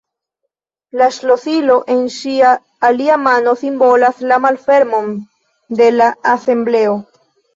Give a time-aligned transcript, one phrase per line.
[0.99, 2.53] La ŝlosilo en ŝia
[2.89, 5.13] alia mano simbolas la malfermon
[5.83, 6.97] de la Asembleo.